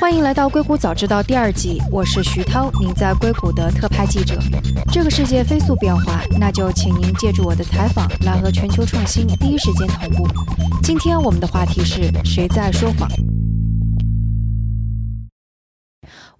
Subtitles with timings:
[0.00, 4.38] 欢迎来到《硅谷早知道》第二季，我是徐涛，您在硅谷的特派记者。
[4.92, 10.26] 这个世界飞速变化，那就请您借助我的采访，来和全球创新第一时间同步。
[10.82, 13.08] 今天我们的话题是谁在说谎？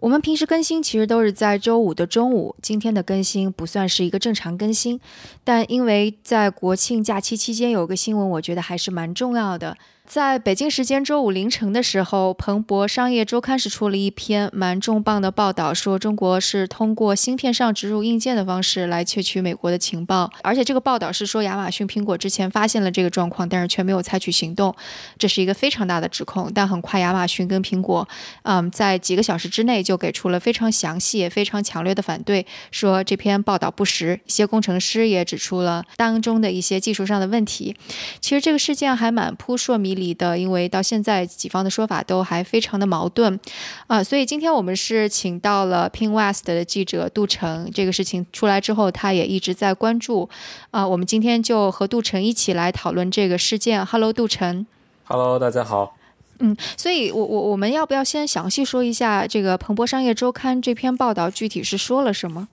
[0.00, 5.00] 我们平时更新其实都是在周五的中午，今天的更新不算是一个正常更新，
[5.42, 9.76] 但因为在国庆假期期间有个新闻，我觉得还是蛮重要的。
[10.08, 24.74] 在北京时间周五凌晨的时候，彭博商业周刊是出了一篇蛮重磅的报道，说中国是通过芯片上植入硬件的方式来窃取美国的情报，而且这个报道是说亚马逊、苹果之前发现了这个状况，但是却没有采取行动，
[25.18, 26.50] 这是一个非常大的指控。
[26.54, 28.08] 但很快亚马逊跟苹果，
[28.44, 34.18] 嗯，在几个小时之内就给出了非常详细也非常强烈的反对，说这篇报道不实。
[34.24, 37.76] 一些工程师也指出了当中的一些技术上的问题。
[38.22, 39.97] 其实这个事件还蛮扑朔迷。
[39.98, 43.38] 里的，因为到现在几方的说法都还非常的矛盾，
[43.86, 47.70] 啊，所以今天我们是请到了 Pin West 的记者杜成。
[47.74, 50.28] 这个事情出来之后，他也一直在关注，
[50.70, 53.84] 啊，我们今天就和杜成一起来讨论这个事件。
[53.84, 54.66] Hello，杜成。
[55.04, 55.94] Hello，大家好。
[56.40, 62.46] 嗯，所以我我我们要不要先详细说一下这个《彭博商业周刊》这篇报道具体是说了什么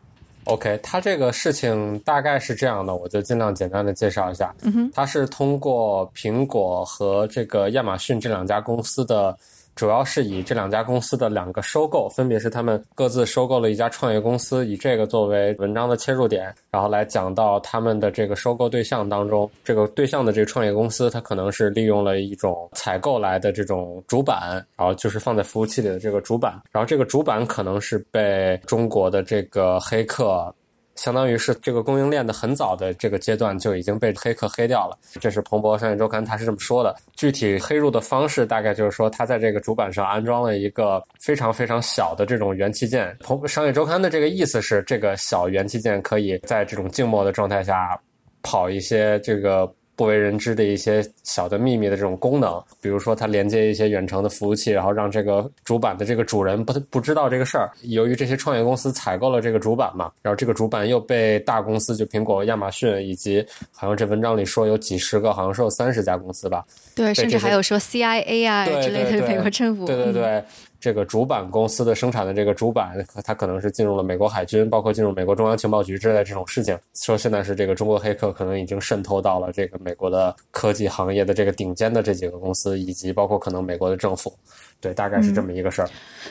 [0.46, 4.54] ？OK，他这个事情大概是这样的，我就尽量简单的介绍一下。
[4.64, 9.38] 嗯哼，他是通过苹果和这个亚马逊这两家公司的。
[9.76, 30.54] 主要是以这两家公司的两个收购，分别是他们各自收购了一家创业公司，以这个作为文章的切入点，然后来讲到他们的这个收购对象当中，这个对象的这个创业公司，它可能是利用了一种采购来的这种主板，然后就是放在服务器里的这个主板，然后这个主板可能是被中国的这个黑客。
[30.96, 36.96] 相当于是这个供应链的很早的这个阶段就已经被黑客黑掉了，这是彭博商业周刊他是这么说的。
[37.16, 43.16] 具体黑入的方式大概就是说，他在这个主板上安装了一个非常非常小的这种元器件。
[43.20, 48.00] 彭商业周刊的这个意思是，这个小元器件可以在这种静默的状态下
[48.42, 49.72] 跑一些这个。
[49.96, 57.72] 不为人知的一些小的秘密的这种功能，比如说它连接一些远程的服务器，然后让这个主板的这个主人不不知道这个事儿。
[57.84, 66.66] 由于这些创业公司采购了这个主板嘛，然后这个主板又被大公司，就苹果、亚马逊以及好像这文章里说有几十个，好像是有三十家公司吧。
[66.94, 69.86] 对，甚至还有说 CIA 啊之类的美国政府。
[69.86, 70.44] 对对对。
[70.86, 76.78] 这个主板公司的生产的这个主板，它可能是进入了美国海军，包括进入美国中央情报局之类这种事情。
[76.94, 84.32] 说现在是这个中国黑客可能已经渗透到了这个美国的科技行业的这个顶尖的这几个公司，以及包括可能美国的政府。
[84.80, 85.90] 对，大概是这么一个事儿。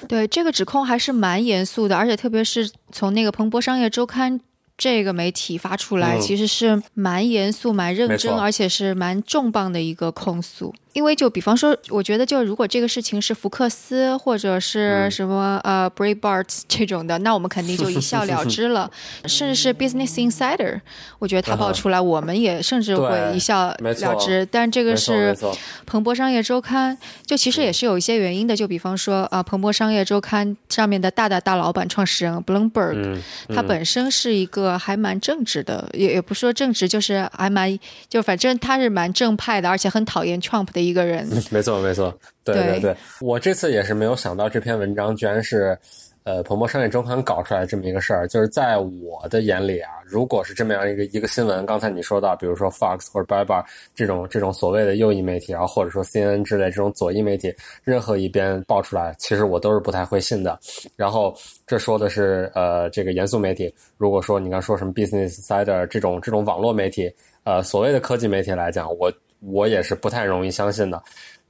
[0.09, 4.41] 对，这个指控还是蛮严肃的，而且特别是从那个彭博商业周刊。
[4.77, 10.75] 这个媒体发出来其实是蛮严肃、蛮认真，而且是蛮重磅的一个控诉。
[10.94, 18.88] 因为就比方说，我觉得就如果这个事情是福克斯或者是什么呃 Breitbart 这种的，那我们肯定就一笑了之了。
[19.27, 20.81] 甚至是 Business Insider，
[21.19, 24.47] 我觉得他爆出来，我们也甚至会一笑了之。
[24.53, 25.37] 但这个是
[25.84, 28.55] 彭博商业周刊，就其实也是有一些原因的。
[28.55, 33.19] 就比方说啊，彭博商业周刊上面的大大大老板创始人 Bloomberg，
[33.49, 37.76] 他本身是一个还蛮正直的，也也不说正直，就是还蛮
[38.09, 40.84] 就反正他是蛮正派的，而且很讨厌 Trump 的。
[40.87, 42.12] 一个人， 没错没错，
[42.45, 45.77] 对对对，我这次也是没有想到这篇文章居然是，
[46.25, 48.27] 呃，彭博商业周刊搞出来这么一个事儿。
[48.28, 60.59] 就是在我的眼里啊，如果是这么样一个一个新闻，刚才你说到，比如说 Fox 或者 b y b a r 这种这种所谓的右翼媒体，然后或者说 CNN 之类这种左翼媒体，任何一边爆出来，其实我都是不太会信的。
[60.97, 61.34] 然后
[61.67, 67.12] 这说的是呃这个严肃媒体，如果说你刚说什么 Business Insider 这种这种网络媒体，
[67.44, 69.12] 呃所谓的科技媒体来讲，我。
[69.47, 71.03] 我也是不太容易相信的，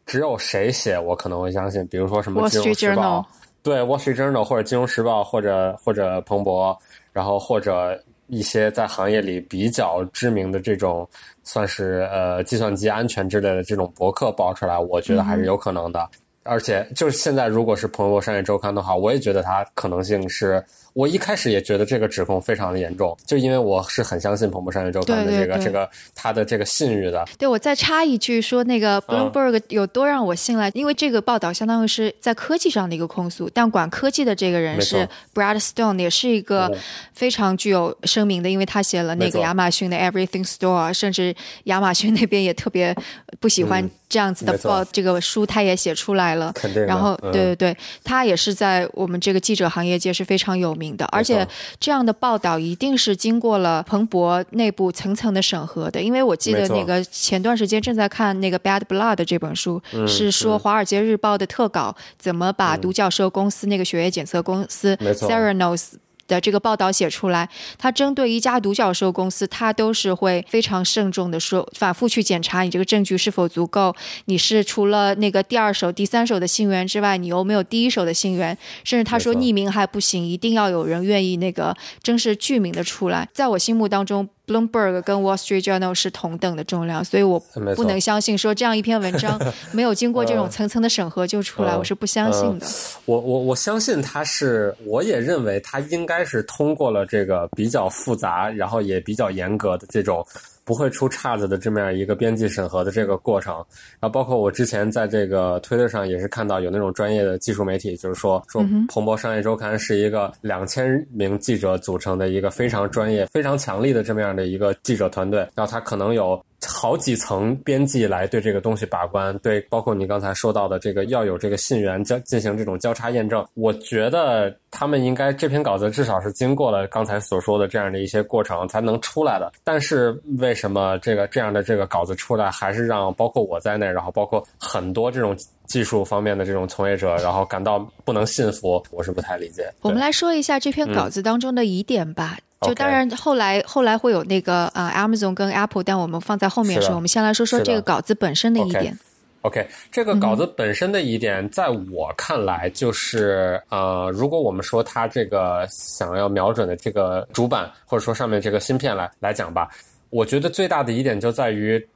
[0.07, 3.21] 只有谁写我可能会相信，比如说什么《金融时报》，
[3.63, 6.77] 对《Wall Street Journal》或者《金融时报》，或者或者彭博，
[7.13, 11.09] 然后或者一些在行业里比较知名的这种，
[11.43, 16.09] 算是呃计算机安全之类的这种博客爆出来，我觉得还是有可能的。
[16.43, 20.65] 而且就是现在，如果是彭博商业周刊的话，我也觉得它可能性是。
[20.95, 27.25] 我一开始也觉得这个指控非常的严重，就因为我是很相信彭博商业周刊的这个这个他的这个信誉的。
[27.37, 30.71] 对，我再插一句说，那个 Bloomberg 有多让我信赖？
[30.73, 36.71] 因为这个报道相当于是在科技上的一个控诉，但管科技的这个人是 Brad Stone，也是一个
[37.13, 42.95] 非常具有声名的，因为他写了那个亚马逊的 Everything Store，甚至亚马逊那边也特别
[43.41, 43.91] 不喜欢。
[44.07, 46.53] 这样子的报这个书，他也写出来了。
[46.53, 46.85] 肯定。
[46.85, 51.05] 然后，对对对，他也是在我们这个记者行业界是非常有名的。
[51.07, 51.49] 而且，
[51.79, 56.01] 这样的报道一定是经过了彭博内部层层的审核的。
[56.01, 65.95] 因为我记得那个前段时间正在看那个《Bad Blood》这本书，是说《华尔街日报》的特稿怎么把独角兽公司那个血液检测公司 Theranos。
[66.27, 67.49] 的这个报道写出来，
[67.79, 73.95] 他针对一家独角兽公司，他都是会非常慎重的说，反复去检查你这个证据是否足够，
[74.27, 78.57] 你是除了那个第二手、第三手的信源之外，你有没有第一手的信源？
[78.85, 83.29] 甚至他说匿名还不行，一定要有人愿意那个真实具名的出来。
[83.33, 84.29] 在我心目当中。
[84.47, 87.39] Bloomberg 跟 Wall Street Journal 是同等的重量，所以我
[87.75, 89.41] 不能相信说这样一篇文章
[89.73, 92.67] 没有经过这种层层的审核就出来，我是不相信的。
[93.07, 100.27] 我我我相信他是，我也认为他应该是通过了这个比较复杂，然后也比较严格的这种。
[100.65, 103.55] 不会出岔子的这么样一个编辑审核的这个过程，
[104.01, 116.43] 然后包括我之前在这个推特上也是看到有那种专业的技术媒体，就是说说彭博商业周刊是一个两千名记者组成的一个非常专业、非常强力的这么样的一个记者团队，然后他可能有。
[116.67, 123.45] 好几层编辑来对这个东西把关，对，包括你刚才说到的这个要有这个信源交进行这种交叉验证。
[123.55, 129.53] 我觉得他们应该这篇稿子至少是经过了刚才所说的这样的一些过程才能出来的。
[129.63, 138.83] 但是为什么这个这样的这个稿子出来，还是让包括我在内，然后包括很多这种技术方面的这种从业者，然后感到不能信服？
[138.91, 139.73] 我是不太理解。
[139.83, 142.39] 我们来说一下这篇稿子当中的疑点吧。
[142.63, 146.95] 就当然，后来后来会有那个啊，Amazon 跟 Apple，但我们放在后面说。
[146.95, 148.97] 我们先来说说这个稿子本身的一点。
[149.43, 159.69] OK，这个稿子本身的疑点，在我看来，就是呃，如果我们说它这个想要瞄准的这个主板，或者说上面这个芯片来来讲吧，
[160.09, 161.87] 我觉得最大的疑点就在于，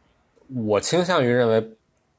[0.66, 1.66] 我倾向于认为，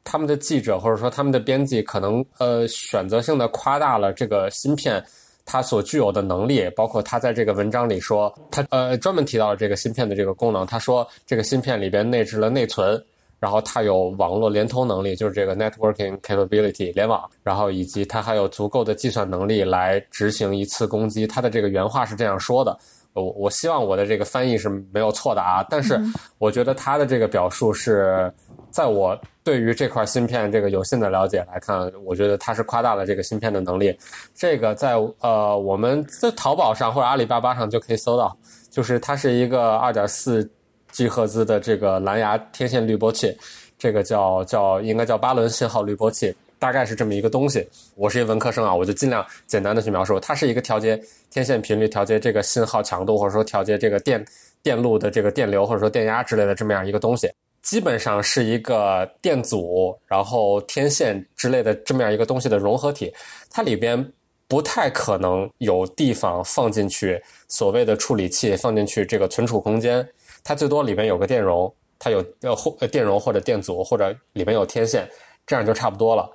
[0.09, 5.03] 他们的记者或者说他们的编辑可能呃选择性的夸大了这个芯片。
[5.51, 10.63] 它所具有的能力，包括他在这个文章里说，他呃专门提到了这个芯片的这个功能。
[10.63, 13.03] 他说，这个芯片里边内置了内存，
[13.39, 21.25] 然后它有网络连通能力，就是这个 networking capability 联网，然后以及它还有足够的计算能力来执行一次攻击。
[21.25, 22.77] 它的这个原话是这样说的。
[23.21, 25.99] 我我希望我的这个翻译是没有错的啊，但是
[26.37, 28.31] 我觉得他的这个表述是
[28.71, 29.19] 在我。
[29.41, 33.97] 对于这块芯片这个有限的了解来看，我觉得他是夸大了这个芯片的能力。
[34.35, 38.37] 这个在呃我们在淘宝上或者阿里巴巴上就可以搜到，
[38.69, 40.47] 就是它是一个二点四
[40.91, 43.35] G 赫兹的这个蓝牙天线滤波器，
[43.75, 47.67] 这个叫叫应该叫八轮信号滤波器，大概是这么一个东西。
[47.95, 51.01] 我是一文科生啊，我就尽量简单的去描述，它是一个调节
[51.31, 54.23] 天线频率、调节这个信号强度，或者说调节这个电
[54.61, 57.31] 电路的这个电流或者说电压之类的这么样一个东西。
[57.61, 63.13] 基本上是一个电阻，然后天线之类的这么样一个东西的融合体，
[63.49, 64.13] 它里边
[64.47, 70.07] 不太可能有地方放进去所谓的处理器，放进去这个存储空间，
[70.41, 75.07] 它最多里边有个电容，它有呃或电容或者电阻或者里面有天线，
[75.45, 76.31] 这样就差不多了。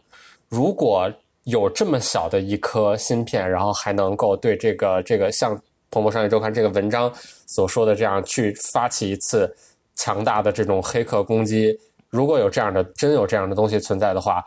[0.54, 1.12] 如果
[1.44, 5.56] 有这么小的一颗芯片，然后还能够对这个这个像
[5.90, 7.12] 《彭博商业周刊》这个文章
[7.46, 9.54] 所说的这样去发起一次。
[9.96, 11.72] 强大的这种黑客攻击，
[12.10, 14.44] 如果有这样的真有这样的东西存在的话，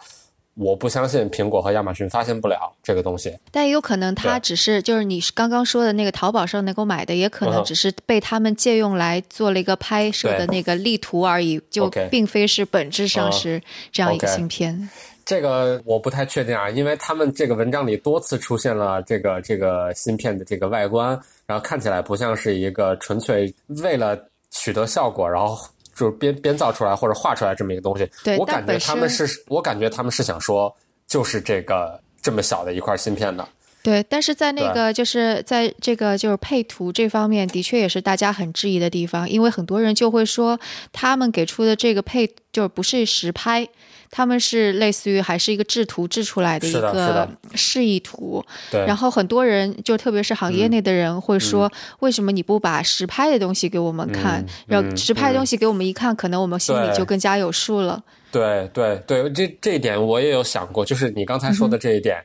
[0.56, 3.34] 我不相信苹果和亚马逊发现不了这个东西。
[3.50, 13.64] 但也有可能，它只是就是你刚刚说的那个淘宝上能够买的，也可能只是被他们借用来做了一个拍摄的那个例图而已，就并非是本质上是
[13.94, 14.90] 这样一个芯片。
[15.28, 21.10] 这个我不太确定啊，因为他们这个文章里多次出现了这个这个芯片的这个外观，
[21.46, 23.54] 然后看起来不像是一个纯粹
[23.84, 24.18] 为了。
[24.50, 25.58] 取得效果，然后
[25.94, 28.10] 就是编编造出来或者画出来这么一个东西。
[28.24, 30.74] 对，我感觉他们是，我感觉他们是想说，
[31.06, 33.46] 就是这个这么小的一块芯片的。
[33.84, 40.58] 对，但是在那个就是在这个就是配图这方面，的确也是大家很质疑的地方，因为很多人就会说，
[40.94, 43.68] 他们给出的这个配就是不是实拍。
[44.10, 48.86] 他们是类似于还是一个制图制出来的一个示意图，对。
[48.86, 54.46] 然后很多人就特别是行业内的人会说，为什么你不把实拍的东西给我们看？
[54.66, 58.04] 然后实拍的东西给我们一看，可能我们心里就更加有数了。
[58.32, 62.24] 对对对，这这一点我也有想过，就是你刚才说的这一点，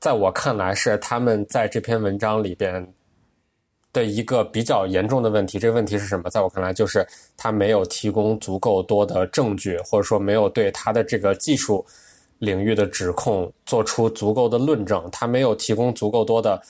[0.00, 2.86] 在我看来是他们在这篇文章里边。
[3.96, 6.28] 的一个比较严重的问题，这个问题是什么？
[6.28, 11.82] 在我看来，就是他没有提供足够多的证据，或者说没有对他的这个技术
[12.38, 15.08] 领域的指控做出足够的论证。
[15.10, 16.60] 他没有提供足够多的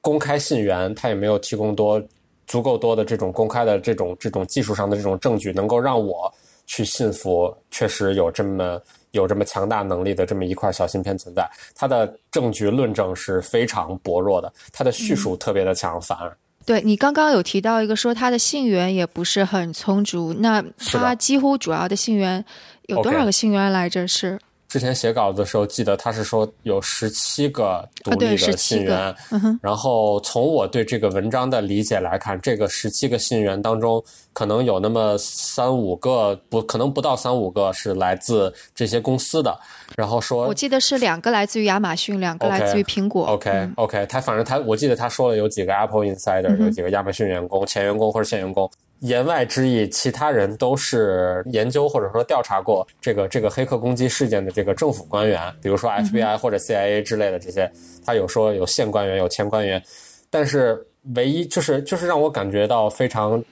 [0.00, 2.02] 公开信源，他也没有提供多
[2.48, 6.32] 足够多的这种公开的这种这种技术上的这种证据，能够让我
[6.66, 8.82] 去信服确实有这么
[9.12, 11.48] 有这么强大能力的这么一块小芯片存在。
[11.76, 16.36] 它的证据论证是非常薄弱的，它的叙述特别的强，反而。
[16.66, 22.44] 对你刚刚有提到一个说他的信源也不是很充足，那他几乎主要的信源
[22.88, 24.06] 有多少个信源来着？
[24.06, 24.38] 是？
[24.68, 29.14] 之前写稿子的时候，记得他是说有十七个独立的信源，
[29.62, 39.56] 然后从我对这个文章的理解来看，这个十七个信源当中，可能有那么三五个不，可能不到三五个是来自这些公司的。
[39.96, 43.26] 然后说，我记得是两个来自于亚马逊，两个来自于苹果。
[43.26, 48.68] OK OK，他反正他，我记得他说了有几个 Apple Insider，有几个亚马逊员工、前员工或者现员工。
[49.00, 57.70] 言外之意，其他人都是研究或者说调查过这个这个黑客攻击事件的这个政府官员，比如说 FBI 或者 CIA 之类的这些，
[58.04, 59.82] 他有说有现官员有前官员，
[60.30, 60.82] 但是
[61.14, 63.42] 唯一就是就是让我感觉到非常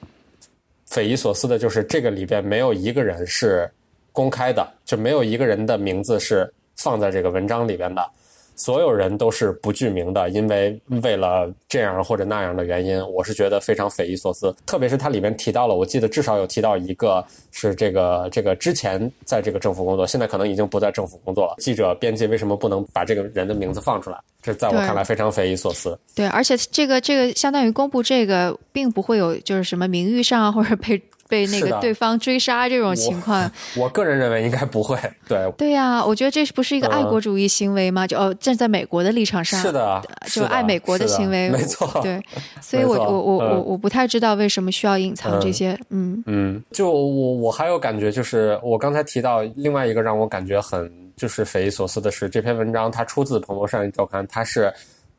[0.86, 3.70] 匪夷所思的就是这个里边没有一个人是
[4.12, 8.10] 公开的，就没有一个人的名字是放在这个文章里边的。
[8.56, 14.54] 所有人都是不具名的，因为为了这样或者那样的原因，我是觉得非常匪夷所思。
[14.66, 21.54] 特别是它里面提到了，我记得至少有提到一个是这个这个之前在这个政府工作，现在可能已经不在政府工作了。
[21.58, 24.18] 记者、编辑为什么不能把这个人的名字放出来？
[24.42, 25.98] 这在我看来非常匪夷所思。
[26.14, 31.00] 对，而且这个这个相当于公布这个，并不会有就是什么名誉上或者被。
[31.28, 34.98] 被那个对方追杀这种情况， 我个人认为应该不会。
[35.26, 38.06] 对对呀，我觉得这不是一个爱国主义行为吗？
[38.06, 41.88] 就哦，站在美国的立场上，是的，就爱美国的行为，没错。
[42.02, 42.22] 对，
[42.60, 45.78] 所以我我我我我不太知道为什么需要隐藏这些。
[45.90, 54.72] 嗯嗯，就我我还有感觉，就是我刚才提到另外一个让我感觉很就是匪夷所思的是，这篇文章它出自《彭博商业周刊》，它是。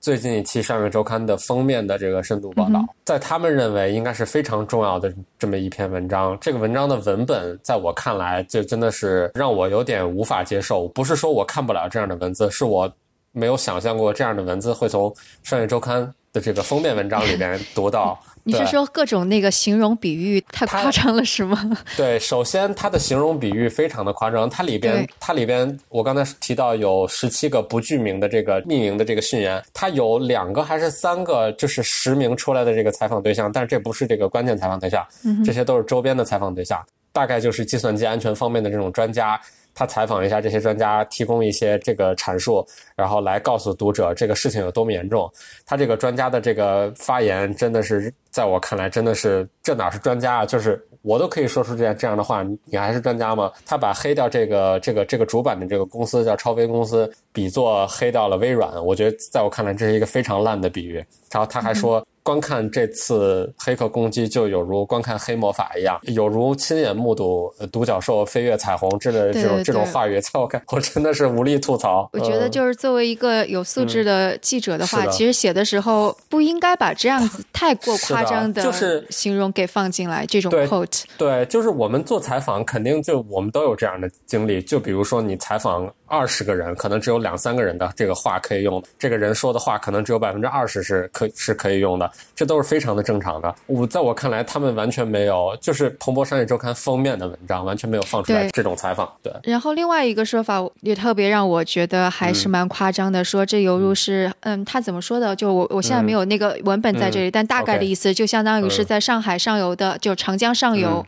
[0.06, 6.38] 最近一期《上月周刊》的封面的这个深度报道，在他们认为应该是非常重要的这么一篇文章。
[6.40, 10.88] 这个文章的文本，在我看来，就真的是让我有点无法接受。
[10.90, 12.88] 不是说我看不了这样的文字，是我
[13.32, 15.10] 没有想象过这样的文字会从
[15.42, 18.16] 《上月周刊》的这个封面文章里边读到。
[18.48, 21.78] 你是说各种那个形容比喻太夸张了是吗？
[21.98, 35.04] 对，首先它的形容比喻非常的夸张，它里边它里边我刚才提到有十七个不具名的这个匿名的这个讯言，它有两个还是三个就是实名出来的这个采访对象，但是这不是这个关键采访对象，
[35.44, 36.80] 这些都是周边的采访对象，
[37.12, 39.42] 大概就是计算机安全方面的这种专家。
[39.76, 42.66] 他采访一下这些专家，提供一些这个阐述，
[42.96, 45.30] 然后来告诉读者这个事情有多么严重。
[45.66, 50.46] 他这个专家的这个发言，真的是在我看来，真的是这哪是专家啊？
[50.46, 53.52] 就是我都可以说出这样这样的话，你还是专家吗？
[53.66, 58.84] 他把黑掉这个这个这个主板的这个公司叫超微公司，比作黑掉了微软。
[58.84, 60.96] 我觉得在我看来，这是一个非常烂的比喻。
[61.32, 62.02] 然后他还说。
[62.26, 72.10] 观看这次黑客攻击，就有如观看黑魔法一样，有如亲眼目睹独角兽飞越彩虹之类的这种这种话语，在我看，我真的是无力吐槽。
[72.14, 78.74] 我觉得，就是作为一个有素质的记者的话，其实写的时候不应该把这样子太过夸张的
[79.12, 80.26] 形容给放进来。
[80.26, 84.60] 这种 quote，对，就是我们做采访，肯定就我们都有这样的经历。
[84.64, 92.10] 就比如说，你采访二十个人，可能只有两三个人的这个话可以用，这个人说的话可能只有百分之二十是可是可以用的。
[92.36, 93.54] 这都是非常的正常的。
[93.66, 99.12] 我在我看来，他们完全没有，就是《彭博商业周刊》封面的文章，完全没有放出来这种采访。
[99.24, 99.34] 对。
[99.44, 105.36] 然后另外一个说法也特别让我觉得还是蛮夸张的，说这犹如是，嗯，他怎么说的？
[105.36, 111.04] 就我我现在没有那个文本在这里，但大概的意思就相当于是在上海上游的，就长江上游，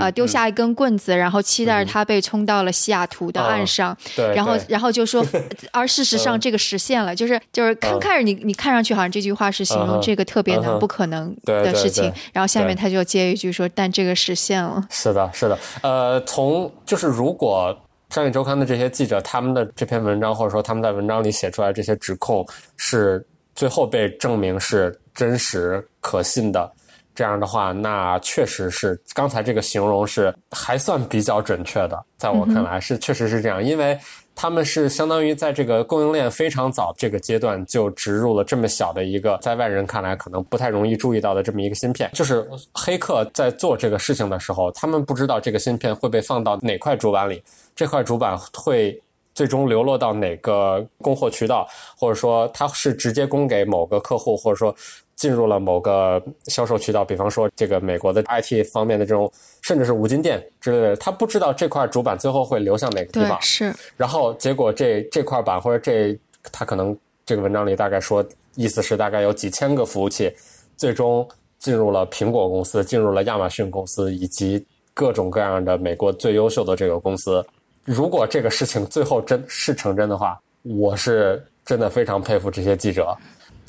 [0.00, 3.96] 呃，丢下一根棍子，然后期待着它被冲到了西雅图的岸上。
[4.16, 4.39] 对。
[4.44, 5.26] 然后然后就说，
[5.72, 10.60] 而事实上这个实现了，就是就是看看着你你看上去好像这句话是形容这个特别。
[10.60, 15.58] 难不可能的事情，然后下面他就接一句说：“但这个实现了。”是的，是的。
[15.82, 17.74] 呃，从就是如果
[18.10, 26.70] 商业周刊的这些记者他们的这篇文章，或者说他们在文章里写出来这些指控，是最后被证明是真实可信的，
[27.14, 31.98] 这样的话，那确实是刚才这个形容是还算比较准确的。
[32.18, 33.98] 在我看来，是确实是这样，因为。
[34.34, 42.10] 他们是相当于在这个供应链非常早这个阶段就植入了这么小的一个，在外人看来可能不太容易注意到的这么一个芯片。
[42.14, 47.42] 就是黑客在做这个事情的时候，他们不知道这个芯片会被放到哪块主板里，
[47.76, 48.98] 这块主板会
[49.34, 54.74] 最终流落到哪个供货渠道，或者说它是直接供给某个客户，或者说。
[55.20, 63.38] 进入了某个销售渠道，比方说这个美国的 IT 方面的这种，甚至是五金店之类的，他不知道这块主板最后会流向哪个地方。
[63.42, 63.70] 是。
[63.98, 66.18] 然后结果这这块板或者这
[66.50, 66.96] 他可能
[67.26, 68.24] 这个文章里大概说
[68.54, 70.34] 意思是大概有几千个服务器，
[70.74, 77.44] 最终进入了苹果公司，进入了亚马逊公司以及各种各样的美国最优秀的这个公司。
[77.84, 83.14] 如果这个事情最后真是成真的话，我是真的非常佩服这些记者。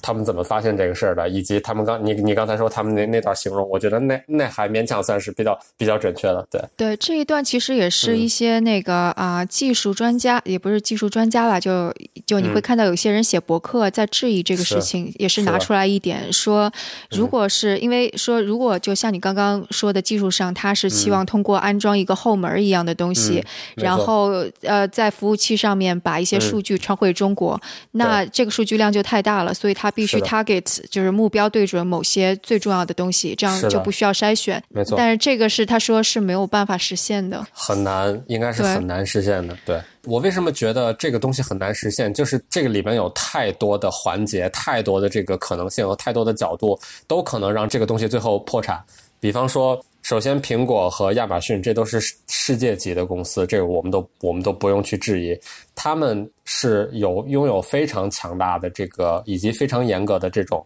[0.01, 6.45] 他们怎么发现这个事儿的，以及他们刚你你刚才说他们那那段形容，我觉得那那还勉强算是比较比较准确的。
[6.49, 6.61] 对。
[6.75, 11.93] 对，这一段其实也是一些那个啊技术专家，也不是技术专家吧，就
[12.25, 16.71] 就你会看到有些人写博客在质疑这个事情，也是拿出来一点说，
[17.11, 23.43] 如果是因为说如果就像你刚刚说的技术上，他是希望通过安装一个后门一样的东西，
[23.75, 24.31] 然后
[24.61, 29.90] 呃在服务器上面把一些数据传回中国，那这个数据量就太大了，所以他。
[29.91, 34.61] 必须 target 就是目标对准某些最重要的东西，这样就不需要筛选。
[34.69, 39.57] 没错，但是这个是他说是没有办法实现的，很难，应该是很难实现的。
[39.65, 48.83] 对我为什么觉得这个东西很难实现，就是这个里面有太多的环节，太多的这个可能性和太多的角度，都可能让这个东西最后破产。
[49.19, 49.79] 比方说。
[50.01, 55.37] 首先，苹果和亚马逊这都是世界级的公司，这个我们都我们都不用去质疑。
[55.75, 60.65] 他们是有拥有非常强大的这个以及非常严格的这种，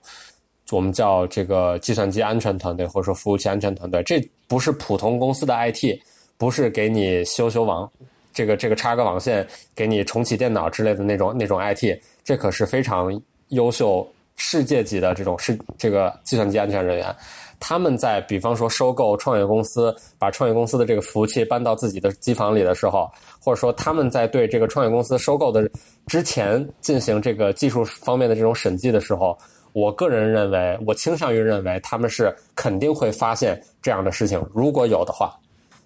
[0.71, 4.01] 我们叫这个计算机安全团队或者说服务器安全团队。
[4.03, 5.99] 这不是普通公司的 IT，
[6.37, 7.91] 不是给你修修网，
[8.33, 11.99] 这个这个插个网线，给你重启电脑之类的那种那种 IT。
[12.23, 17.15] 这可是非常优秀、世界级的这种是这个计算机安全人员。
[17.57, 25.67] 他们在比方说收购创业公司，把创业公司的这个服务器搬到自己的机房里的时候，或者说他们在对这个创业公司收购的
[26.05, 29.37] 之前进行这个技术方面的这种审计的时候，
[29.71, 35.33] 我个人认为，我倾向于认为他们是肯定会发现这样的事情，如果有的话。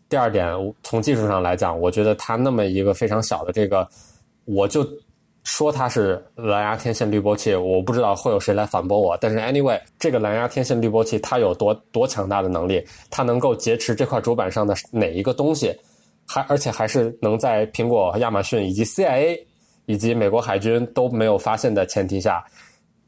[0.09, 0.51] 第二点，
[0.81, 3.87] 从技术上来讲，我觉得它那么一个非常小的这个，
[4.45, 4.85] 我就。
[5.51, 9.17] 说它是蓝牙天线滤波器，我不知道会有谁来反驳我。
[9.19, 12.85] 但是 anyway，这个蓝牙天线滤波器它有多多强大的能力？
[13.09, 15.75] 它能够劫持这块主板上的哪一个东西？
[16.27, 19.39] 还而且还是能在苹果、亚马逊以及 CIA
[19.87, 22.45] 以及美国海军都没有发现的前提下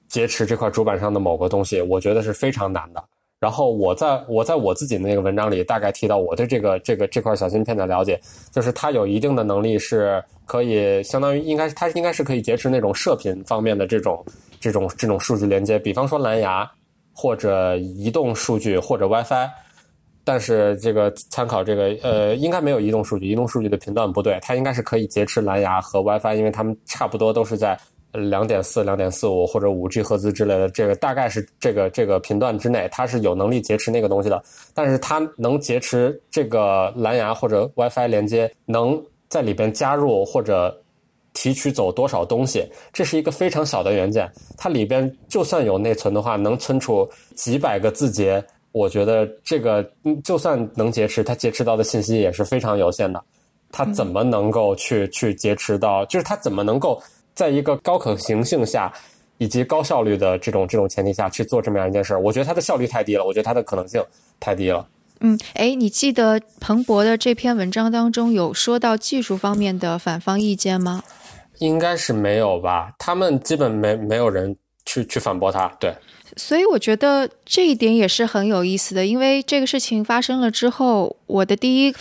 [0.09, 1.79] 劫持这块主板上的某个东西？
[1.79, 3.03] 我觉得是非常难的。
[3.41, 8.21] 然后我在我在我自己的那个文章里大概提到我对这个这个这块小芯片的了解，
[8.51, 14.23] 就是它有一定的能力是可以相当于应该它应该是可以劫持那种射频方面的这种
[14.59, 16.69] 这种这种数据连接，比方说蓝牙
[17.15, 19.49] 或者移动数据或者 WiFi，
[20.23, 27.75] 但是这个参考这个呃应该没有移动数据，移动数据的频段不对，它应该是可以劫持蓝牙和 WiFi，因为它们差不多都是在。
[28.13, 34.43] 两点四、两点四五或者五 G 赫兹之类的，这个大概是这个这个频段之内，它是有能力劫持那个东西的。
[34.73, 40.77] 但是它能劫持这个蓝牙或者 WiFi 连接，能在里边加入或者
[41.33, 42.69] 提取走多少东西？
[42.91, 48.43] 这是一个非常小的元件，它里边就算有内存的话，能存储几百个字节。
[48.73, 49.89] 我觉得这个
[50.21, 53.23] 就算能劫持，它劫持到的信息也是非常有限的。
[53.71, 56.05] 它怎么能够去去劫持到？
[56.07, 57.01] 就是它怎么能够？
[57.33, 58.91] 在一个高可行性下，
[59.37, 64.03] 以及高效率的这种这种前提下去做这么样一件事儿，我觉得它的效率太低了，我觉得它的可能性
[64.39, 64.87] 太低了。
[65.21, 71.03] 嗯，哎，你记得彭博的这篇文章当中有说到技术方面的反方意见吗？
[71.59, 75.67] 应该是没有吧，他们基本没没有人去去反驳他。
[75.79, 75.93] 对，
[76.37, 81.93] 所以我觉得这一点也是很有意思的，因为这个事情发生了之后，我的第一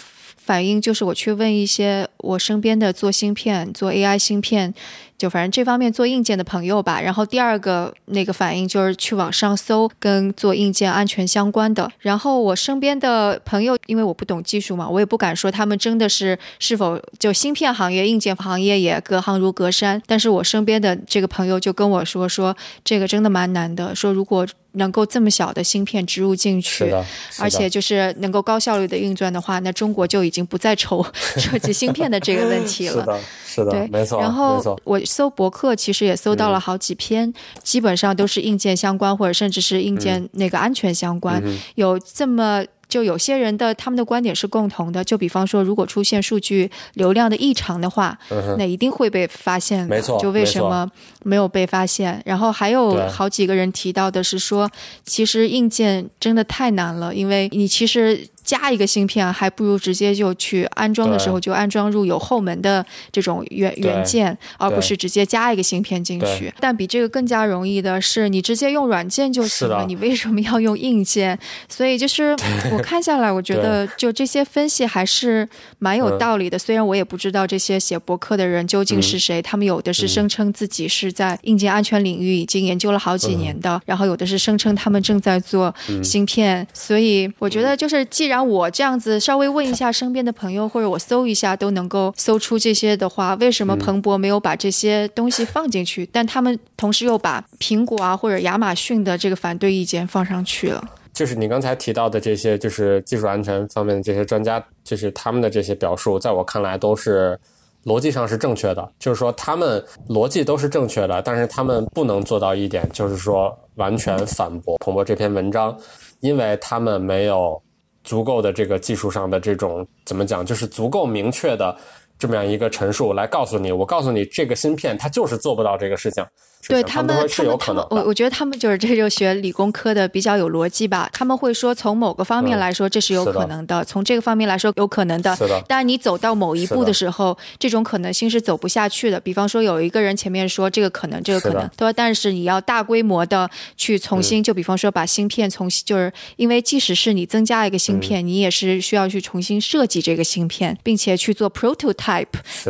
[0.50, 4.74] 反应就是我去问一些我身边的做芯片、做 AI 芯片。
[5.16, 11.92] 就反正这方面做硬件的朋友吧，然后第二个那个反应就是去网上搜跟做硬件安全相关的。
[11.98, 20.00] 然后我身边的朋友，因为我不懂技术嘛，我也不敢说他们真的是是否就芯片行业、硬件行业也隔行如隔山。
[20.06, 23.94] 但是我身边的这个朋友就跟我说，说这个真的蛮难的。
[23.94, 26.92] 说如果能够这么小的芯片植入进去，
[27.38, 31.04] 而且就是能够高效率的运转的话，那中国就已经不再愁
[31.36, 33.20] 设计芯片的这个问题了。
[33.46, 34.20] 是的，没错。
[34.20, 41.42] 然后我搜博客，其实也搜到了好几篇，基本上都是硬件相关，或者甚至是硬件那个安全相关，
[41.74, 42.64] 有这么。
[42.90, 48.18] 就有些人的他们的观点是共同的，就比方说，如果出现数据流量的异常的话，
[48.58, 49.86] 那一定会被发现。
[49.86, 50.86] 没错，就为什么
[51.22, 52.20] 没有被发现？
[52.26, 54.68] 然后还有好几个人提到的是说，
[55.06, 66.52] 其实硬件真的太难了，因为你其实加一个芯片，还不如直接就去安装的时候就安装入有后门的这种原元件，而不是直接加一个芯片进去。
[66.60, 71.38] 但比这个更加容易的是，你直接用软件就行了，你为什么要用硬件？
[71.66, 72.36] 所以就是
[72.70, 72.90] 我。
[72.90, 75.48] 看下来，我觉得就这些分析还是
[75.78, 76.58] 蛮有道理的。
[76.58, 85.72] 虽然我也不知道这些写博客的人究竟是谁，他们有的是声称自己是在硬件安全领域已经研究了好几年的，然后有的是声称他们正在做
[86.02, 86.66] 芯片。
[86.74, 96.08] 所以我觉得，就是既然然我这样子稍微问一下身边的朋友，或者我搜一下都能够搜出这些的话，为什么彭博没有把这些东西放进去？
[96.10, 100.82] 但他们同时又把苹果啊或者亚马逊的这个反对意见放上去了。
[101.12, 107.38] 就是你刚才提到的这些，就是技术安全方面的这些专家，就是他们的这些表述，在我看来都是
[107.84, 108.90] 逻辑上是正确的。
[108.98, 115.76] 就是说，他们逻辑都是正确的，但是他们不能做到一点，就是说完全反驳彭博这篇文章，
[116.20, 117.60] 因为他们没有
[118.02, 121.76] 足够的这个技术上的这种怎么讲，就是足够明确的
[122.20, 126.22] 这么样一个陈述来告诉你，我告诉你这个芯片它就是做不到这个事情。
[126.68, 127.84] 对他们，是有可能。
[127.90, 131.08] 我我觉得他们就是这就学理工科的比较有逻辑吧。
[131.10, 135.34] 他们会说，从某个方面来说，这是有可能的；从这个方面来说，有可能的。
[135.34, 135.64] 是的。
[135.66, 139.18] 但你走到某一步的时候，这种可能性是走不下去的。
[139.18, 141.92] 比方说，有一个人前面说这个可能，这个可能，对吧？
[141.96, 152.09] 但是你要大规模的去重新，就比方说把芯片重新，就是因为即使是你增加一个芯片，你也是需要去重新设计这个芯片，并且去做 prototype。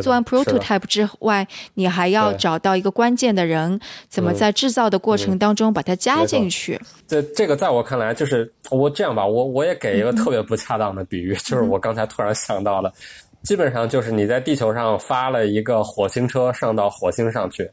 [0.01, 3.77] 做完 prototype 之外，你还要找到一个关键的人，
[4.07, 4.49] 怎么在。
[4.61, 12.93] 制造的过程当中把它加进去，这这个在我看来就是我这样吧，我我也给一个特别不恰当的比喻，就是我刚才突然想到了，
[13.41, 17.67] 基本上就是你在地球上发了一个火星车上到火星上去，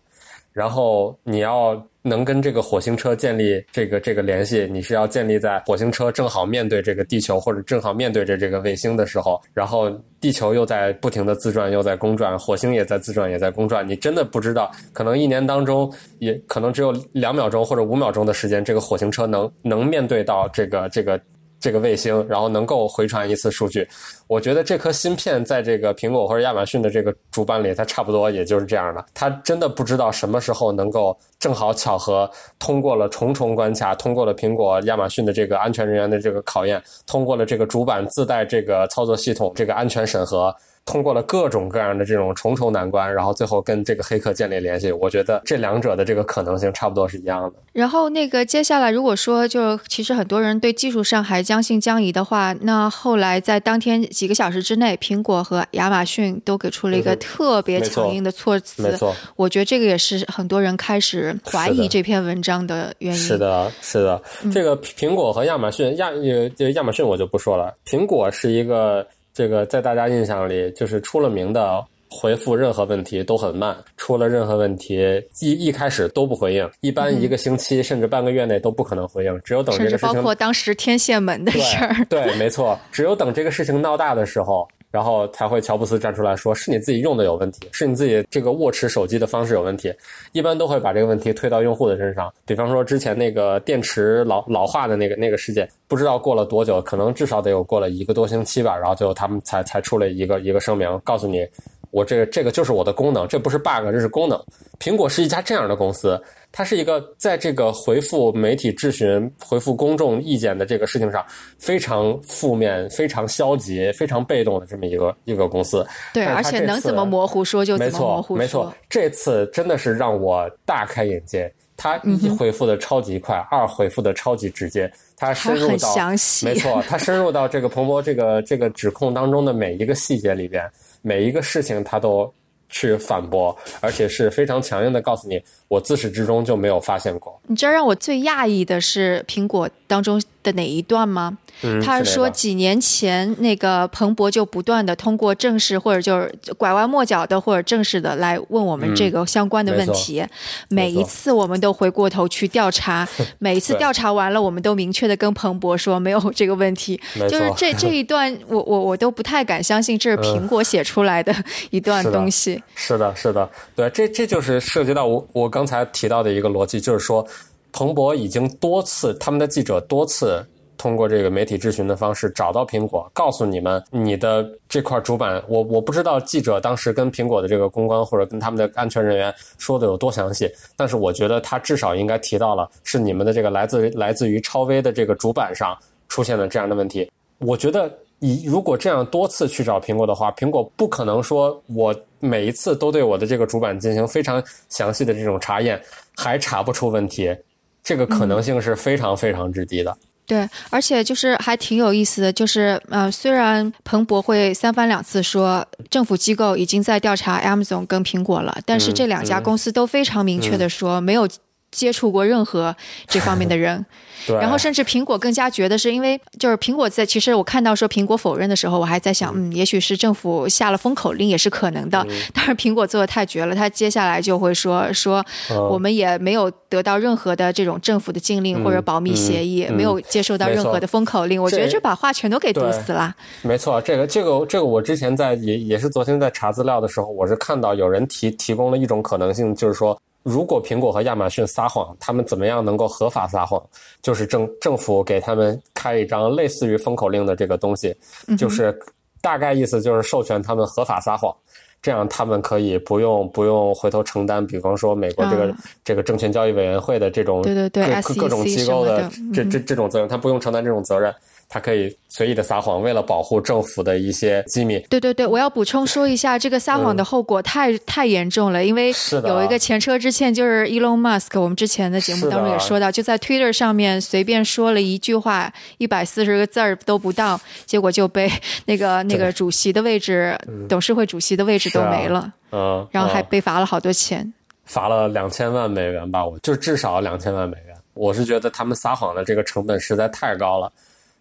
[0.58, 1.80] 然后你要。
[2.00, 13.86] 能跟这个火星车建立这个这个联系，你是要建立在火星车正好面对这个地球，或者正好面对着这个卫星的时候，然后地球又在不停的自转，又在公转，火星也在自转，也在公转。
[13.86, 21.20] 你真的不知道，可能一年当中，也可能只有两秒钟或者五秒钟的时间，这个火星车能能面对到这个这个。
[21.60, 23.86] 这个卫星，然后能够回传一次数据，
[24.26, 29.04] 我觉得这颗芯片在这个苹果或者亚马逊的这个主板里，它差不多也就是这样的。
[29.12, 40.54] 它真的不知道什么时候能够正好巧合通过了重重关卡，通过了苹果、亚马逊的这个安全人员的这个考验，通过了这个主板自带这个操作系统这个安全审核。
[40.88, 44.90] 通过了各种各样的这种重重难关，然后最后跟这个黑客建立联系。
[44.90, 47.58] 我觉得这两者的这个可能性差不多是一样的。
[47.74, 58.82] 然后那个接下来，如果说就其实很多人对技术上还将信将疑的话，那后来在当天几个小时之内，苹果和亚马逊都给出了一个特别强硬的措辞。
[58.82, 63.20] 没错，我觉得这个也是很多人开始怀疑这篇文章的原因。
[63.20, 69.06] 是的，是的，这个苹果和亚马逊亚呃亚马逊我就不说了，苹果是一个。
[69.38, 74.98] 这个在大家印象里，就是出了名的回复任何问题都很慢，出了任何问题
[75.40, 84.68] 一一开始都不回应，一般一个星期甚至半个月内都不可能回应，只有等这个事情，包括当时天线门的事儿，对，没错，只有等这个事情闹大的时候。
[84.90, 89.92] 然后才会乔布斯站出来说：“是你自己用的有问题，是你自己这个握持手机的方式有问题。”
[90.32, 92.32] 一般都会把这个问题推到用户的身上。
[92.46, 98.76] 比方说之前那个电池老老化的那个那个事件，不知道过了多久，可能至少得有过了一个多星期吧。
[98.76, 101.46] 然后最后他们才才出了一个一个声明，告诉你。
[101.90, 104.38] 我这个这个就是我的功能，这不是 bug，这是功能。
[104.78, 106.20] 苹果是一家这样的公司，
[106.52, 111.24] 它是一个在这个回复媒体质询、回复公众意见的这个事情上
[111.58, 115.86] 非常负面、非常消极、非常被动的这么一个一个公司。
[116.12, 118.36] 对，而且能怎么模糊说就怎么模糊说。
[118.36, 121.52] 没错，这次真的是让我大开眼界。
[121.80, 125.94] 他一回复的超级快，二回复的超级直接，他深入到
[126.42, 130.68] 没错， 他深入到这个彭博这个这个指控当中的每一个细节里边。
[131.02, 132.32] 每一个事情他都
[132.68, 137.40] 去反驳，而且是非常强硬的告诉你，我自始至终就没有发现过。
[137.46, 141.38] 你知道让我最讶异的是苹果当中的哪一段吗？
[141.82, 150.24] 他说几年前那个彭博就不断的通过正式或者就是拐弯抹角的或者正式的来问我们这个相关的问题，
[150.68, 153.06] 每一次我们都回过头去调查，
[153.38, 157.00] 每一次 调查完了，我们都明确的跟彭博说没有这个问题。
[157.28, 161.34] 就是这这一段，我我我都不太敢相信这是苹 果写出来的
[161.70, 162.62] 一段东西。
[162.74, 167.26] 是的，是的，对，这这就是涉及到我我刚才提到的一个逻辑，就是说
[167.72, 170.46] 彭博已经多次他们的记者多次。
[170.78, 185.76] 通过这个媒体质询的方式找到苹果，告诉你们你的这块主板，我我不知道记者当时跟苹果的这个公关或者跟他们的安全人员说的有多详细，但是我觉得他至少应该提到了是你们的这个来自来自于超威的这个主板上
[186.08, 187.10] 出现了这样的问题。
[187.38, 195.80] 我觉得你如果这样多次去找苹果的话，苹果不可能说我每一次都对我的这个主板进行非常详细的这种查验，
[196.16, 197.36] 还查不出问题，
[197.82, 199.96] 这个可能性是非常非常之低的。
[200.28, 211.26] 对，而且就是还挺有意思的，就是呃，虽然彭博会三番两次说政府机构已经在调查 Amazon 跟苹果了，但是这两家公司都非常明确的说没有
[211.70, 212.74] 接触过任何
[213.06, 213.84] 这方面的人。
[214.40, 222.04] 然后甚至苹果更加觉得是因为就是苹果在其实我看到说苹果否认的时候，我还在想，嗯，也许是政府下了封口令也是可能的。
[222.34, 225.24] 但是苹果做的太绝了，他接下来就会说说
[225.70, 231.40] 我们也没有得到任何的这种政府的禁令或者保密协议，没有接受到任何的封口令。
[231.40, 233.14] 我觉得这把话全都给堵死了。
[233.42, 239.98] 没错，这个这个这个我之前在也也是昨天在查资料的时候，我是看到有人提提供了一种可能性，就是说。
[240.22, 243.62] 如果苹果和亚马逊撒谎，他们怎么样能够合法撒谎？
[244.02, 247.96] 就是政政府给他们开一张类似于封口令的这个东西，
[248.36, 248.78] 就是
[249.22, 251.34] 大概意思就是授权他们合法撒谎，
[251.80, 255.54] 这样他们可以不用不用回头承担，比方说美国这个
[255.84, 261.14] 这个证券交易委员会的这种对对对各各种机构的这这这种责任，他不用承担这种责任。
[261.48, 264.78] 他可以随意的撒谎，为了保护政府的一些机密。
[264.90, 268.92] 对对对，我要补充说一下，这个撒谎的后果太太严重了，因为
[269.24, 278.30] 有一个前车之鉴，就是 Elon Musk，我们之前的节目当中也说到，就在 Twitter 上面随便说了一句话，一百四十个字儿都不到，结果就被
[278.66, 284.34] 那个那个主席的位置，董事会主席的位置都没了，嗯，然后还被罚了好多钱，
[284.66, 287.74] 罚了两千万美元吧，我就至少两千万美元。
[287.94, 290.70] 我是觉得他们撒谎的这个成本实在太高了。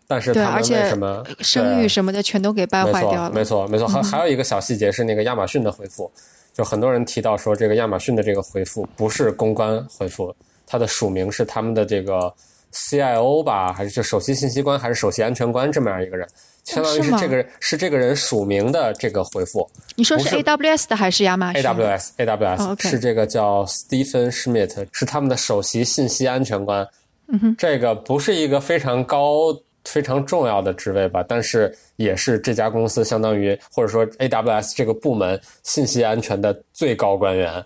[0.10, 3.32] 但是他们为什么声誉什么的全都给败坏掉了？
[3.32, 6.10] 没错，没错，还还有一个小细节是那个亚马逊的回复，
[6.54, 10.34] 就很多人提到说这个亚马逊的这个回复不是公关回复，
[10.66, 12.34] 它的署名是他们的这个
[12.72, 16.26] CIO 吧，还是就首席信息官，还是首席安全官这么样一个人，
[16.64, 19.70] 相当于是这个人是这个人署名的这个回复。
[19.96, 26.88] 你说是 AWS 的还是亚马逊？AWS，AWS 是这个叫 Stephen Schmidt，是他们的首席信息安全官。
[27.30, 29.54] 嗯哼，这个不是一个非常高。
[29.88, 37.66] 非常重要的职位吧，但是也是这家公司相当于或者说 AWS 这个部门信息安全的最高官员。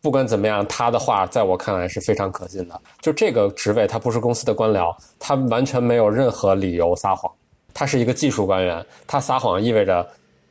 [0.00, 2.80] 不管怎么样，他的话在我看来是非常可信的。
[3.00, 7.30] 就这个职位，他不是公司的官僚，他完全没有任何理由撒谎。
[7.74, 10.08] 他是一个技术官员，他撒谎意味着。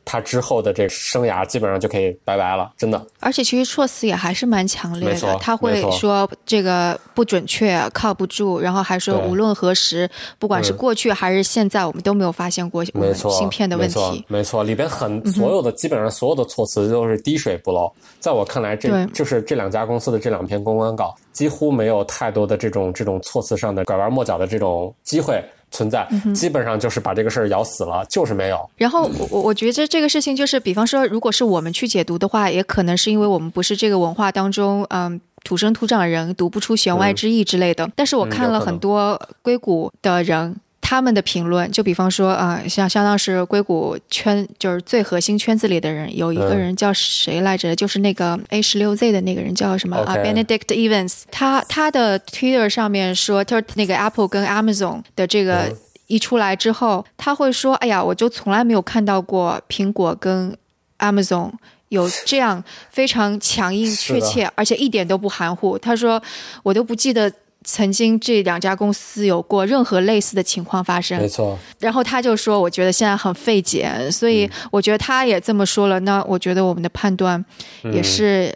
[0.08, 3.06] 他之后的这生涯基本上就可以拜拜了，真的。
[3.20, 14.24] 而且其实措辞也还是蛮强烈的，他会说这个不准确、靠不住，然后还说无论何时，不管是过去还是现在，我们都没有发现过芯片的问题。
[14.28, 17.92] 没错，里边很所有的基本上所有的措辞都是滴水不漏。
[18.18, 25.44] 在我看来，这就是这两家公司的这两篇公关稿几乎没有太多的这种这种措辞上的拐弯抹角的这种机会。
[25.70, 28.68] 存在，基本上就是把这个事儿咬死了，就是没有。
[28.76, 37.90] 然后我我觉得这个事情就是，比方说，如果是我们去解读的话，也可能是因为我们不是这个文化当中，嗯，土生土长人，读不出弦外之意之类的。
[37.94, 40.56] 但是我看了很多硅谷的人。
[40.88, 47.76] 他们的评论，就比方说啊，像相当是硅谷圈，就是最核心圈子里的人，有一个人叫谁来着？
[47.76, 51.24] 就是那个 A 十六 Z 的那个人叫什么啊？Benedict Evans。
[51.30, 55.70] 他他的 Twitter 上面说，他说那个 Apple 跟 Amazon 的这个
[56.06, 60.56] 一出来之后，他会说，哎呀，我就从来没有看到过苹果跟
[61.00, 61.52] Amazon
[61.90, 65.76] 有这样非常强硬、确切，而且一点都不含糊。
[65.76, 66.22] 他说，
[66.62, 67.30] 我都不记得。
[67.70, 71.58] 曾经这两家公司有过任何类似的情况发生，没错。
[71.78, 76.00] 然后他就说：“我觉得现在很费解。”所以我觉得他也这么说了。
[76.00, 77.44] 那我觉得我们的判断
[77.92, 78.50] 也是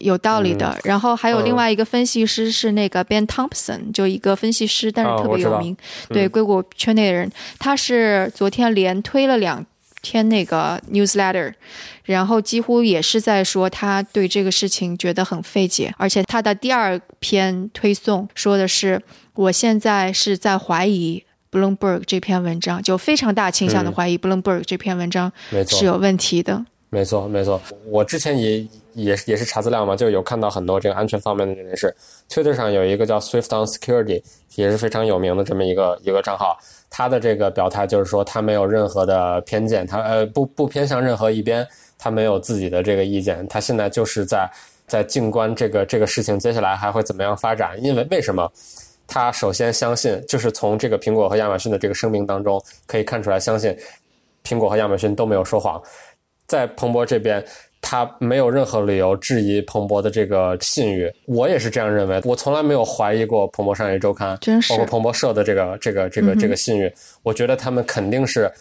[0.00, 0.78] 有道理的。
[0.84, 5.74] 然后还有另外一个分析师是那个 Ben Thompson，就一个分析师，但是特别有名，
[6.10, 7.32] 对硅谷圈内的人。
[7.58, 9.64] 他是昨天连推了两。
[10.02, 11.52] 天那个 newsletter，
[12.04, 19.00] 然后几乎也是在说他对这个事情觉得很费解，而且他的第二篇推送说的是，
[19.34, 25.32] 我现在是在怀疑 Bloomberg 这篇文章，就非常大倾向的怀疑 Bloomberg 这篇文章
[25.68, 26.64] 是有问题的。
[26.92, 28.58] 没错，没错，我之前也
[28.94, 31.94] 也也是查资料嘛，就有看到很多这个安全方面的人士
[32.28, 34.20] ，Twitter 上有一个叫 Swift on Security，
[34.56, 36.58] 也是非常有名的这么一个一个账号。
[36.90, 41.64] 他的这个表态就是说，他没有任何的偏见，他呃不不偏向任何一边，
[41.96, 44.50] 他没有自己的这个意见，他现在就是在
[44.88, 47.80] 在静观这个这个事情接下来还会怎么样发展。
[47.80, 48.50] 因为为什么？
[49.06, 53.76] 他首先相信，就是从这个苹果和亚马逊的这个声明当中可以看出来，相信
[54.44, 55.80] 苹果和亚马逊都没有说谎。
[56.50, 57.42] 在彭博这边。
[57.82, 62.20] 他没有任何理由质疑彭博的这个信誉，我也是这样认为。
[62.24, 66.92] 我从来没有怀疑过彭博商业周刊，包括彭博社的这个这个这个这个信誉。
[67.22, 68.52] 我觉得他们肯定是，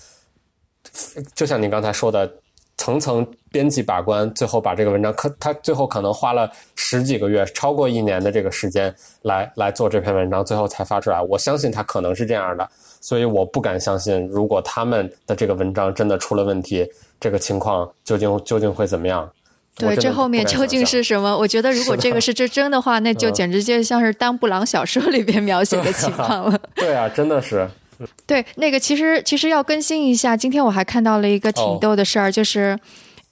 [1.36, 2.32] 就像你刚才说的，
[2.80, 11.22] 层层编辑把关，最后把这个文章，可他最后可能花了十几个月，超过一年的这个时间来来做这篇文章，最后才发出来。
[11.22, 12.68] 我相信他可能是这样的，
[13.02, 16.90] 所以我不敢相信，如果他们的这个文章真的出了问题。
[17.22, 19.30] 这个情况究竟究竟会怎么样？
[19.76, 21.38] 对，这后面究竟是什么？
[21.38, 26.58] 我觉得如果这个是这真的话，那就简直就像是丹布朗小说里边描写的情况了。
[26.76, 27.70] 对啊，真的是。
[28.26, 30.36] 对，那个其实其实要更新一下。
[30.36, 32.78] 今天我还看到了一个挺逗的事儿，就是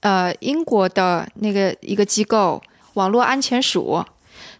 [0.01, 2.61] 呃，英国的那个一个机构
[2.93, 4.03] 网络安全署，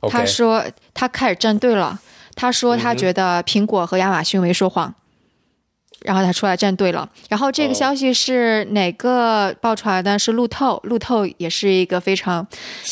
[0.09, 1.99] 他说他开始站队了。
[2.35, 4.93] 他说他觉得苹果和亚马逊没说谎。
[6.03, 7.07] 然后他出来站队了。
[7.29, 10.17] 然后这个消息是哪个爆出来的？
[10.17, 12.45] 是路透，路透也是一个非常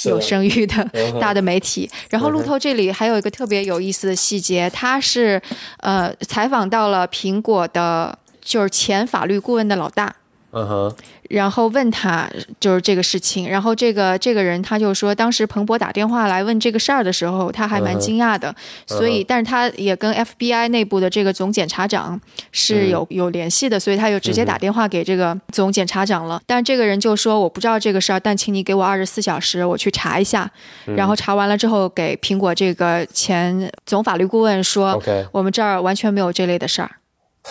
[0.06, 0.84] 有声誉的
[1.20, 1.90] 大的媒体。
[2.10, 5.42] 然后路透这里还有一个特别有意思的细节，他是
[5.78, 10.16] 呃采访到了苹果的，就是前法律顾问的老大。
[10.56, 10.96] 嗯哼。
[11.28, 18.56] 然后问他就是这个事情，然后这个这个人他就说，当时彭博打电话来问这个事儿的时候，他还蛮惊讶的。
[18.86, 26.40] 所以，但是他也跟 FBI 内部的这个总检察长是有有联系的，所以他就直接打电话给这个总检察长了。
[26.46, 30.50] 但这个人就说我不知道这个事儿，但请你给我二十四小时，我去查一下。
[30.96, 36.92] 然后查完了之后，给苹果这个前总法律顾问说，我们这儿完全没有这类的事儿。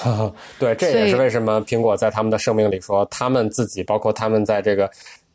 [0.58, 4.90] 对，这也是为什么苹果在他们的声明里说，他们自己包括他们在这个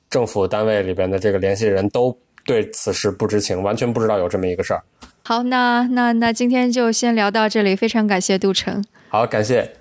[0.10, 4.84] 政府单位里边的这个联系人都对此事不知情，完全不知道有这么一个事儿。
[5.24, 8.84] 好，那那那今天就先聊到这里，非常感谢杜成。
[9.08, 9.76] 好，感谢。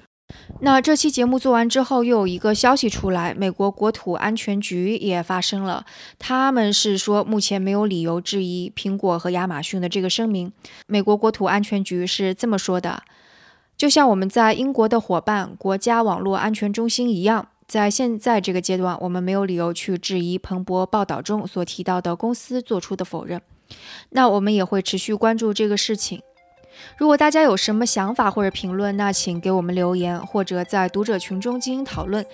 [0.60, 5.86] 那这期节目做完之后，又有一个消息出来，美国国土安全局也发声了，
[6.18, 10.52] 他们是说目前没有理由质疑苹果和亚马逊的这个声明。
[10.86, 13.02] 美国国土安全局是这么说的。
[13.78, 23.40] 就像我们在英国的伙伴国家网络安全中心一样，在现在这个阶段，我们没有理由去质疑彭博报道中所提到的公司做出的否认。
[24.10, 26.20] 那我们也会持续关注这个事情。
[26.96, 32.24] 如果大家有什么想法或者评论，那请给我们留言，或者在读者群中进行讨论。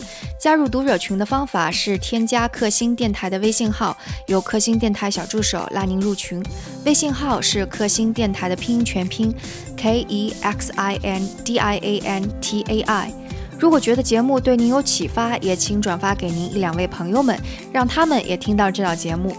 [0.40, 6.42] 加入读者群的方法是添加克星电台的微信号，由克星电台小助手拉您入群。
[6.84, 9.34] 微信号是克星电台的拼音全拼
[9.76, 13.12] K E X I N D I A N T A I。
[13.58, 17.38] 如果觉得节目对您有启发，也请转发给您一两位朋友们，
[17.72, 19.34] 让他们也听到这档节目。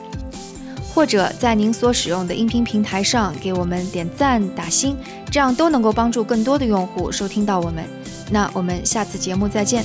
[0.96, 4.96] 或者在您所使用的音频平台上给我们点赞打星，
[5.30, 7.84] 这样都能够帮助更多的用户收听到我们。
[8.32, 9.84] 那我们下次节目再见。